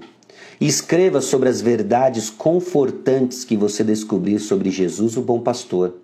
E 0.60 0.68
escreva 0.68 1.22
sobre 1.22 1.48
as 1.48 1.62
verdades 1.62 2.30
confortantes 2.30 3.44
que 3.44 3.56
você 3.56 3.84
descobrir 3.84 4.40
sobre 4.40 4.72
Jesus, 4.72 5.16
o 5.16 5.22
bom 5.22 5.40
pastor. 5.42 5.96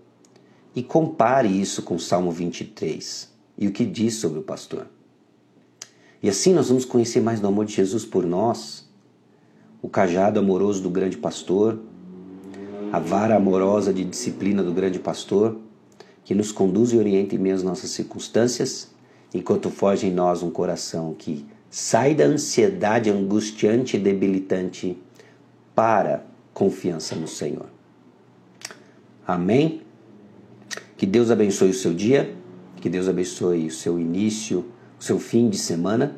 E 0.76 0.84
compare 0.84 1.48
isso 1.48 1.82
com 1.82 1.98
Salmo 1.98 2.32
23 2.32 3.34
e 3.58 3.68
o 3.68 3.72
que 3.72 3.84
diz 3.84 4.16
sobre 4.16 4.38
o 4.38 4.44
pastor. 4.44 4.88
E 6.22 6.30
assim 6.30 6.54
nós 6.54 6.70
vamos 6.70 6.86
conhecer 6.86 7.22
mais 7.22 7.40
do 7.40 7.48
amor 7.48 7.66
de 7.66 7.74
Jesus 7.74 8.06
por 8.06 8.24
nós, 8.24 8.88
o 9.82 9.90
cajado 9.90 10.40
amoroso 10.40 10.84
do 10.84 10.90
grande 10.92 11.18
pastor, 11.18 11.80
a 12.92 13.00
vara 13.00 13.36
amorosa 13.36 13.92
de 13.92 14.04
disciplina 14.04 14.62
do 14.62 14.74
grande 14.74 15.00
pastor, 15.00 15.58
que 16.24 16.36
nos 16.36 16.52
conduz 16.52 16.92
e 16.94 16.98
orienta 16.98 17.36
em 17.36 17.40
meio 17.40 17.56
às 17.56 17.64
nossas 17.64 17.90
circunstâncias, 17.90 18.90
enquanto 19.34 19.70
foge 19.70 20.08
em 20.08 20.12
nós 20.12 20.44
um 20.44 20.52
coração 20.52 21.14
que 21.18 21.46
sai 21.78 22.16
da 22.16 22.24
ansiedade 22.24 23.10
angustiante 23.10 23.98
e 23.98 24.00
debilitante 24.00 24.98
para 25.76 26.26
confiança 26.54 27.18
no 27.18 27.28
Senhor. 27.28 27.66
Amém? 29.28 29.82
Que 30.96 31.06
Deus 31.06 31.30
abençoe 31.30 31.72
o 31.72 31.74
seu 31.74 31.94
dia, 31.94 32.34
que 32.78 32.88
Deus 32.88 33.10
abençoe 33.10 33.68
o 33.68 33.72
seu 33.72 34.00
início, 34.00 34.64
o 34.98 35.04
seu 35.04 35.20
fim 35.20 35.50
de 35.50 35.58
semana, 35.58 36.16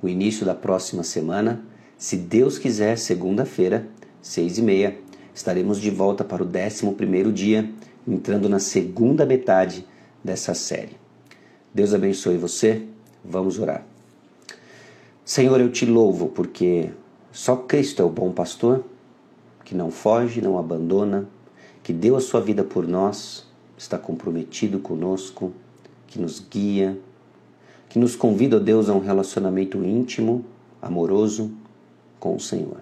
o 0.00 0.08
início 0.08 0.46
da 0.46 0.54
próxima 0.54 1.02
semana. 1.02 1.60
Se 1.98 2.16
Deus 2.16 2.56
quiser, 2.56 2.96
segunda-feira, 2.96 3.88
seis 4.22 4.58
e 4.58 4.62
meia, 4.62 4.96
estaremos 5.34 5.80
de 5.80 5.90
volta 5.90 6.22
para 6.22 6.44
o 6.44 6.46
décimo 6.46 6.94
primeiro 6.94 7.32
dia, 7.32 7.68
entrando 8.06 8.48
na 8.48 8.60
segunda 8.60 9.26
metade 9.26 9.84
dessa 10.22 10.54
série. 10.54 10.96
Deus 11.74 11.92
abençoe 11.92 12.36
você. 12.36 12.86
Vamos 13.24 13.58
orar. 13.58 13.89
Senhor, 15.32 15.60
eu 15.60 15.70
te 15.70 15.86
louvo 15.86 16.26
porque 16.26 16.90
só 17.30 17.54
Cristo 17.54 18.02
é 18.02 18.04
o 18.04 18.10
bom 18.10 18.32
pastor, 18.32 18.82
que 19.64 19.76
não 19.76 19.88
foge, 19.88 20.40
não 20.40 20.58
abandona, 20.58 21.28
que 21.84 21.92
deu 21.92 22.16
a 22.16 22.20
sua 22.20 22.40
vida 22.40 22.64
por 22.64 22.84
nós, 22.84 23.46
está 23.78 23.96
comprometido 23.96 24.80
conosco, 24.80 25.52
que 26.08 26.18
nos 26.18 26.40
guia, 26.40 26.98
que 27.88 27.96
nos 27.96 28.16
convida, 28.16 28.56
ó 28.56 28.58
Deus, 28.58 28.88
a 28.88 28.92
um 28.92 28.98
relacionamento 28.98 29.78
íntimo, 29.84 30.44
amoroso 30.82 31.52
com 32.18 32.34
o 32.34 32.40
Senhor. 32.40 32.80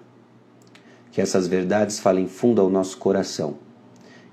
Que 1.11 1.21
essas 1.21 1.45
verdades 1.45 1.99
falem 1.99 2.27
fundo 2.27 2.59
ao 2.59 2.69
nosso 2.71 2.97
coração, 2.97 3.57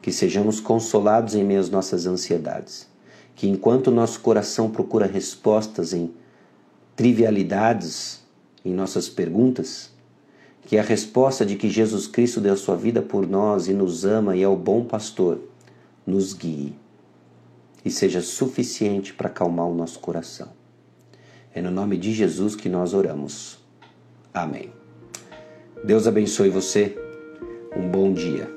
que 0.00 0.10
sejamos 0.10 0.58
consolados 0.58 1.34
em 1.34 1.44
meio 1.44 1.60
às 1.60 1.68
nossas 1.68 2.06
ansiedades, 2.06 2.88
que 3.34 3.46
enquanto 3.46 3.90
nosso 3.90 4.20
coração 4.20 4.70
procura 4.70 5.04
respostas 5.04 5.92
em 5.92 6.10
trivialidades 6.96 8.24
em 8.64 8.72
nossas 8.72 9.08
perguntas, 9.08 9.94
que 10.62 10.78
a 10.78 10.82
resposta 10.82 11.46
de 11.46 11.54
que 11.54 11.68
Jesus 11.68 12.08
Cristo 12.08 12.40
deu 12.40 12.56
sua 12.56 12.76
vida 12.76 13.00
por 13.00 13.28
nós 13.28 13.68
e 13.68 13.72
nos 13.72 14.04
ama 14.04 14.34
e 14.34 14.42
é 14.42 14.48
o 14.48 14.56
bom 14.56 14.84
pastor, 14.84 15.38
nos 16.04 16.32
guie 16.32 16.74
e 17.84 17.90
seja 17.90 18.20
suficiente 18.20 19.14
para 19.14 19.28
acalmar 19.28 19.66
o 19.66 19.74
nosso 19.74 20.00
coração. 20.00 20.48
É 21.54 21.62
no 21.62 21.70
nome 21.70 21.96
de 21.96 22.12
Jesus 22.12 22.56
que 22.56 22.68
nós 22.68 22.92
oramos. 22.92 23.58
Amém. 24.34 24.72
Deus 25.84 26.06
abençoe 26.08 26.50
você. 26.50 26.98
Um 27.76 27.88
bom 27.88 28.12
dia. 28.12 28.55